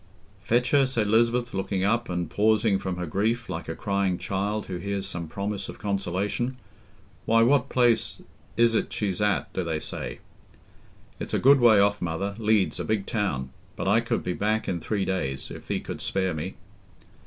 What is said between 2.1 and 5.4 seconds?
pausing from her grief, like a crying child who hears some